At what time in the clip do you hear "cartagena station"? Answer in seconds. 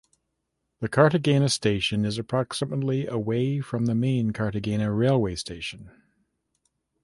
0.89-2.05